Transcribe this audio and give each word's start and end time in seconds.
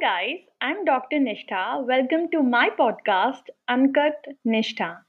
guys, 0.00 0.38
I'm 0.62 0.86
Dr. 0.86 1.16
Nishtha. 1.16 1.84
Welcome 1.86 2.30
to 2.32 2.42
my 2.42 2.70
podcast, 2.78 3.42
Uncut 3.68 4.24
Nishtha. 4.46 5.00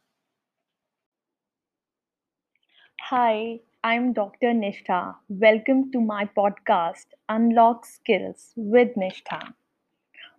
Hi, 3.04 3.60
I'm 3.82 4.12
Dr. 4.12 4.48
Nishtha. 4.48 5.16
Welcome 5.30 5.90
to 5.94 6.02
my 6.02 6.26
podcast, 6.26 7.06
Unlock 7.30 7.86
Skills 7.86 8.52
with 8.58 8.90
Nishtha. 8.98 9.40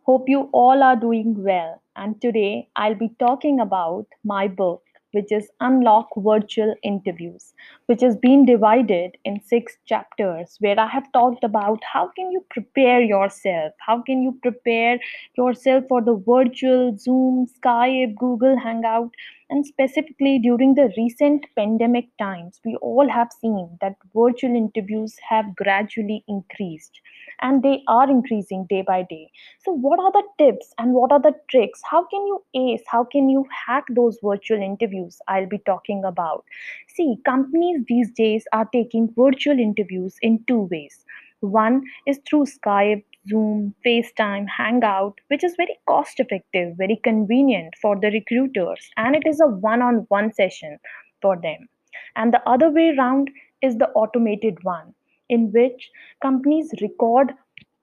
Hope 0.05 0.29
you 0.29 0.51
all 0.53 0.83
are 0.83 0.97
doing 0.97 1.43
well. 1.43 1.83
And 1.97 2.21
today 2.21 2.69
I'll 2.77 2.97
be 2.97 3.09
talking 3.19 3.61
about 3.61 4.09
my 4.23 4.47
book, 4.47 4.83
which 5.13 5.33
is 5.33 5.51
Unlock 5.61 6.09
Virtual 6.17 6.75
Interviews, 6.83 7.55
which 7.87 8.01
has 8.01 8.17
been 8.17 8.45
divided 8.45 9.17
in 9.25 9.41
six 9.41 9.77
chapters 9.87 10.57
where 10.61 10.79
I 10.79 10.87
have 10.87 11.11
talked 11.13 11.45
about 11.45 11.83
how 11.85 12.09
can 12.17 12.31
you 12.31 12.45
prepare 12.51 13.01
yourself, 13.01 13.73
how 13.81 14.03
can 14.03 14.23
you 14.23 14.39
prepare 14.43 14.99
yourself 15.37 15.85
for 15.89 16.03
the 16.03 16.23
virtual 16.27 16.97
Zoom, 16.99 17.47
Skype, 17.47 18.17
Google 18.17 18.59
Hangout, 18.59 19.11
and 19.51 19.65
specifically 19.67 20.39
during 20.39 20.75
the 20.75 20.93
recent 20.97 21.47
pandemic 21.57 22.09
times, 22.19 22.61
we 22.65 22.77
all 22.77 23.09
have 23.09 23.29
seen 23.41 23.79
that 23.81 23.97
virtual 24.15 24.55
interviews 24.55 25.17
have 25.29 25.57
gradually 25.57 26.23
increased 26.29 27.01
and 27.41 27.63
they 27.63 27.83
are 27.89 28.11
increasing 28.11 28.67
day 28.69 28.83
by 28.83 29.03
day. 29.09 29.31
So, 29.65 29.73
what 29.73 29.99
are 30.01 30.13
the 30.13 30.23
tips 30.39 30.73
and 30.79 30.93
what 30.93 31.13
are 31.13 31.21
the 31.21 31.35
tricks? 31.51 31.81
How 31.85 32.05
can 32.05 32.27
you 32.27 32.43
ace? 32.55 32.83
How 32.87 33.05
can 33.05 33.29
you 33.29 33.47
hack 33.67 33.85
those 33.91 34.19
virtual 34.23 34.63
interviews 34.63 35.19
I'll 35.29 35.47
be 35.47 35.59
talking 35.59 36.05
about? 36.05 36.45
See, 36.89 37.17
companies 37.25 37.85
these 37.89 38.11
days 38.13 38.47
are 38.53 38.69
taking 38.73 39.13
virtual 39.17 39.59
interviews 39.59 40.17
in 40.23 40.45
two 40.47 40.69
ways. 40.71 41.05
One 41.41 41.85
is 42.07 42.21
through 42.29 42.47
Skype, 42.47 43.05
Zoom, 43.29 43.75
FaceTime, 43.87 44.47
Hangout, 44.49 45.21
which 45.29 45.45
is 45.45 45.55
very 45.57 45.79
cost 45.87 46.19
effective, 46.19 46.77
very 46.77 46.97
convenient 47.05 47.75
for 47.81 47.99
the 47.99 48.11
recruiters, 48.11 48.91
and 48.97 49.15
it 49.15 49.23
is 49.27 49.41
a 49.41 49.47
one 49.47 49.83
on 49.83 50.07
one 50.09 50.33
session 50.33 50.79
for 51.23 51.37
them. 51.41 51.69
And 52.17 52.33
the 52.33 52.43
other 52.49 52.71
way 52.71 52.95
around 52.97 53.31
is 53.63 53.77
the 53.77 53.89
automated 53.91 54.63
one, 54.63 54.95
in 55.29 55.53
which 55.53 55.91
companies 56.23 56.73
record 56.81 57.35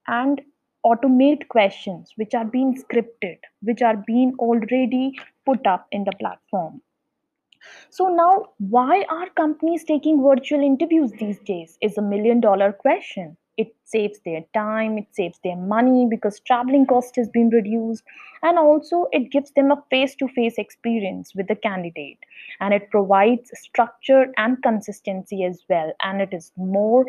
and 0.07 0.41
automate 0.85 1.47
questions 1.47 2.11
which 2.15 2.33
are 2.33 2.45
being 2.45 2.75
scripted, 2.81 3.37
which 3.61 3.81
are 3.81 3.97
being 4.05 4.33
already 4.39 5.17
put 5.45 5.65
up 5.65 5.87
in 5.91 6.03
the 6.03 6.11
platform. 6.19 6.81
So 7.89 8.09
now, 8.09 8.49
why 8.59 9.05
are 9.09 9.29
companies 9.31 9.83
taking 9.83 10.21
virtual 10.21 10.61
interviews 10.61 11.11
these 11.13 11.39
days? 11.39 11.77
Is 11.81 11.97
a 11.97 12.01
million 12.01 12.39
dollar 12.39 12.71
question. 12.71 13.37
It 13.57 13.75
saves 13.83 14.19
their 14.25 14.41
time, 14.53 14.97
it 14.97 15.07
saves 15.13 15.39
their 15.43 15.55
money 15.55 16.07
because 16.09 16.39
traveling 16.41 16.85
cost 16.85 17.15
has 17.17 17.29
been 17.29 17.49
reduced, 17.49 18.03
and 18.43 18.57
also 18.57 19.07
it 19.11 19.31
gives 19.31 19.51
them 19.51 19.71
a 19.71 19.83
face 19.89 20.15
to 20.15 20.27
face 20.29 20.57
experience 20.57 21.33
with 21.35 21.47
the 21.47 21.55
candidate. 21.55 22.19
And 22.59 22.73
it 22.73 22.89
provides 22.91 23.51
structure 23.59 24.27
and 24.37 24.61
consistency 24.63 25.43
as 25.43 25.63
well. 25.69 25.91
And 26.01 26.21
it 26.21 26.33
is 26.33 26.51
more, 26.57 27.05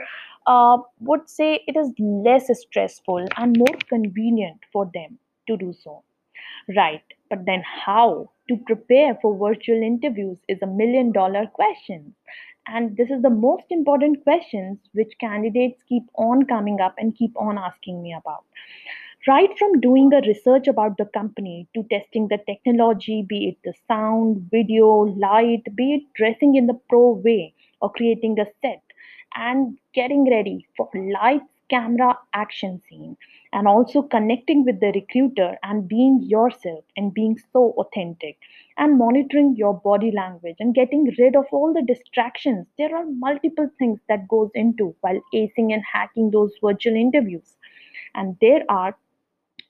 uh, 0.47 0.79
would 1.01 1.29
say, 1.29 1.63
it 1.67 1.77
is 1.77 1.93
less 1.99 2.51
stressful 2.61 3.27
and 3.37 3.57
more 3.59 3.79
convenient 3.89 4.61
for 4.73 4.91
them 4.95 5.19
to 5.49 5.57
do 5.57 5.73
so. 5.73 6.03
Right, 6.77 7.03
but 7.31 7.45
then 7.47 7.63
how 7.63 8.31
to 8.49 8.57
prepare 8.59 9.17
for 9.23 9.37
virtual 9.37 9.83
interviews 9.83 10.39
is 10.49 10.63
a 10.63 10.67
million 10.67 11.11
dollar 11.13 11.47
question. 11.47 12.15
And 12.67 12.97
this 12.97 13.11
is 13.11 13.23
the 13.23 13.31
most 13.31 13.67
important 13.71 14.23
questions 14.25 14.79
which 14.93 15.19
candidates 15.19 15.83
keep 15.89 16.05
on 16.17 16.45
coming 16.45 16.81
up 16.81 16.95
and 16.99 17.17
keep 17.17 17.33
on 17.37 17.59
asking 17.59 18.03
me 18.03 18.13
about. 18.13 18.45
Right 19.27 19.51
from 19.59 19.81
doing 19.81 20.13
a 20.13 20.21
research 20.21 20.69
about 20.69 20.97
the 20.99 21.07
company 21.07 21.67
to 21.75 21.83
testing 21.85 22.29
the 22.29 22.39
technology, 22.39 23.23
be 23.29 23.49
it 23.49 23.59
the 23.65 23.75
sound, 23.89 24.49
video, 24.51 24.87
light, 24.89 25.63
be 25.75 25.95
it 25.95 26.03
dressing 26.15 26.55
in 26.55 26.67
the 26.67 26.81
pro 26.89 27.13
way 27.13 27.55
or 27.81 27.91
creating 27.91 28.39
a 28.39 28.47
set 28.63 28.83
and 29.35 29.79
getting 29.95 30.31
ready 30.31 30.67
for 30.77 30.89
lights, 30.95 31.51
camera, 31.69 32.19
action 32.33 32.81
scene, 32.89 33.17
and 33.53 33.67
also 33.67 34.03
connecting 34.03 34.65
with 34.65 34.81
the 34.81 34.93
recruiter 34.93 35.59
and 35.63 35.89
being 35.89 36.23
yourself 36.23 36.85
and 36.97 37.13
being 37.13 37.37
so 37.53 37.75
authentic 37.79 38.39
and 38.79 38.99
monitoring 38.99 39.57
your 39.57 39.75
body 39.75 40.11
language 40.11 40.57
and 40.59 40.75
getting 40.75 41.15
rid 41.19 41.35
of 41.37 41.47
all 41.53 41.73
the 41.73 41.83
distractions. 41.83 42.67
There 42.79 42.95
are 42.95 43.07
multiple 43.07 43.71
things 43.79 44.01
that 44.09 44.29
goes 44.29 44.51
into 44.55 44.95
while 45.01 45.21
acing 45.35 45.73
and 45.73 45.83
hacking 45.85 46.31
those 46.31 46.53
virtual 46.63 46.95
interviews. 46.95 47.57
And 48.15 48.37
there 48.41 48.65
are 48.69 48.97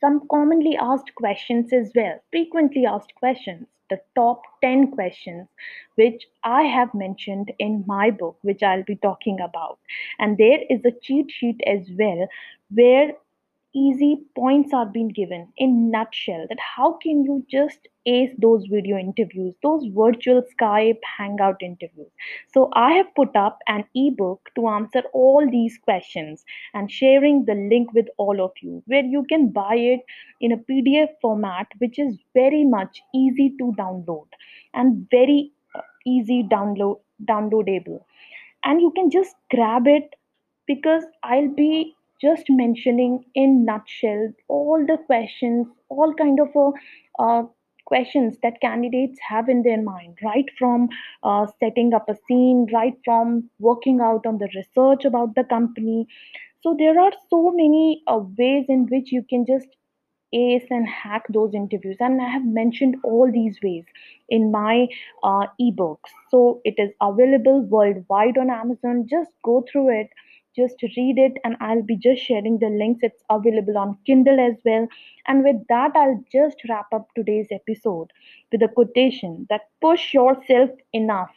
some 0.01 0.27
commonly 0.31 0.77
asked 0.77 1.15
questions 1.15 1.73
as 1.73 1.91
well, 1.95 2.21
frequently 2.31 2.85
asked 2.87 3.15
questions, 3.15 3.67
the 3.89 4.01
top 4.15 4.43
10 4.63 4.91
questions, 4.93 5.49
which 5.95 6.27
I 6.45 6.63
have 6.63 6.93
mentioned 6.93 7.53
in 7.59 7.85
my 7.87 8.11
book, 8.11 8.39
which 8.43 8.63
I'll 8.63 8.85
be 8.85 8.97
talking 8.97 9.41
about. 9.41 9.79
And 10.19 10.37
there 10.37 10.61
is 10.69 10.85
a 10.85 10.93
cheat 11.03 11.31
sheet 11.31 11.61
as 11.67 11.89
well, 11.99 12.29
where 12.71 13.13
easy 13.77 14.19
points 14.35 14.73
are 14.73 14.87
being 14.87 15.09
given 15.09 15.47
in 15.59 15.91
nutshell 15.91 16.47
that 16.49 16.59
how 16.77 16.93
can 17.03 17.23
you 17.25 17.45
just 17.51 17.89
ace 18.07 18.31
those 18.39 18.65
video 18.71 18.97
interviews 18.97 19.55
those 19.63 19.85
virtual 19.95 20.43
skype 20.53 20.99
hangout 21.19 21.63
interviews? 21.63 22.11
So 22.55 22.71
i 22.73 22.93
have 22.93 23.15
put 23.15 23.37
up 23.37 23.59
an 23.69 23.85
ebook 23.95 24.51
to 24.55 24.69
answer 24.69 25.03
all 25.13 25.49
these 25.51 25.79
questions 25.83 26.45
and 26.73 26.91
sharing 26.91 27.45
the 27.45 27.55
link 27.55 27.93
with 27.93 28.07
all 28.17 28.43
of 28.43 28.53
you 28.63 28.83
where 28.87 29.05
you 29.05 29.25
can 29.29 29.51
buy 29.51 29.75
it 29.75 30.01
in 30.41 30.53
a 30.53 30.57
pdf 30.57 31.09
format 31.21 31.67
which 31.79 31.99
is 31.99 32.17
very 32.35 32.65
much 32.65 33.03
easy 33.15 33.51
to 33.59 33.75
download 33.79 34.27
and 34.73 35.07
very 35.11 35.53
uh, 35.75 35.81
easy 36.07 36.43
download 36.51 37.01
downloadable. 37.25 38.01
And 38.65 38.81
you 38.81 38.93
can 38.95 39.11
just 39.11 39.35
grab 39.51 39.87
it 39.87 40.15
because 40.67 41.05
i'll 41.23 41.55
be 41.55 41.95
just 42.21 42.45
mentioning 42.49 43.25
in 43.35 43.65
nutshell 43.65 44.33
all 44.49 44.85
the 44.87 44.99
questions 45.07 45.67
all 45.89 46.15
kind 46.15 46.39
of 46.41 46.49
uh, 46.57 46.71
uh, 47.23 47.43
questions 47.87 48.37
that 48.43 48.61
candidates 48.61 49.19
have 49.27 49.49
in 49.49 49.63
their 49.63 49.81
mind 49.81 50.19
right 50.23 50.51
from 50.59 50.89
uh, 51.23 51.47
setting 51.61 51.95
up 51.95 52.09
a 52.09 52.17
scene 52.27 52.67
right 52.73 52.95
from 53.05 53.49
working 53.59 54.01
out 54.01 54.27
on 54.27 54.39
the 54.39 54.49
research 54.55 55.05
about 55.05 55.35
the 55.35 55.45
company. 55.45 56.07
So 56.63 56.75
there 56.79 57.01
are 57.01 57.13
so 57.31 57.53
many 57.53 58.03
uh, 58.09 58.21
ways 58.37 58.67
in 58.69 58.87
which 58.91 59.13
you 59.13 59.25
can 59.31 59.47
just 59.47 59.69
ace 60.33 60.67
and 60.71 60.89
hack 60.89 61.23
those 61.33 61.55
interviews. 61.55 61.97
And 62.01 62.21
i 62.21 62.29
have 62.29 62.45
mentioned 62.45 62.97
all 63.05 63.31
these 63.33 63.57
ways 63.63 63.85
in 64.29 64.51
my 64.51 64.89
uh, 65.23 65.47
ebooks. 65.61 66.11
So 66.31 66.61
it 66.65 66.75
is 66.79 66.91
available 67.01 67.63
worldwide 67.63 68.37
on 68.37 68.51
amazon. 68.51 69.07
Just 69.09 69.31
go 69.45 69.65
through 69.71 70.01
it 70.01 70.09
just 70.57 70.83
read 70.97 71.19
it 71.19 71.35
and 71.45 71.57
i'll 71.61 71.83
be 71.83 71.97
just 71.97 72.23
sharing 72.23 72.59
the 72.59 72.69
links. 72.69 73.01
It's 73.03 73.23
available 73.31 73.79
on 73.79 73.99
kindle 74.07 74.41
as 74.41 74.57
well. 74.65 74.89
And 75.27 75.45
with 75.45 75.67
that 75.69 75.93
i'll 75.97 76.25
just 76.33 76.63
wrap 76.69 76.93
up 76.93 77.09
today's 77.15 77.49
episode 77.51 78.13
with 78.53 78.63
a 78.63 78.69
quotation 78.69 79.47
that 79.51 79.69
push 79.81 80.15
yourself 80.15 80.71
enough 80.93 81.35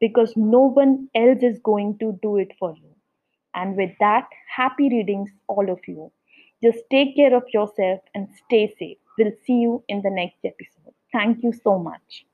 because 0.00 0.36
no 0.36 0.60
one 0.60 1.08
else 1.14 1.42
is 1.42 1.58
going 1.60 1.98
to 1.98 2.18
do 2.22 2.36
it 2.38 2.52
for 2.58 2.74
you. 2.74 2.90
And 3.54 3.76
with 3.76 3.92
that 4.00 4.28
happy 4.56 4.88
readings 4.88 5.30
all 5.48 5.70
of 5.70 5.80
you. 5.88 6.12
Just 6.62 6.80
take 6.90 7.16
care 7.16 7.34
of 7.34 7.44
yourself 7.52 8.00
and 8.14 8.28
stay 8.46 8.74
safe. 8.78 8.98
We'll 9.18 9.32
see 9.46 9.60
you 9.60 9.82
in 9.88 10.02
the 10.02 10.10
next 10.10 10.38
episode. 10.44 10.94
Thank 11.12 11.42
you 11.42 11.52
so 11.52 11.78
much 11.78 12.26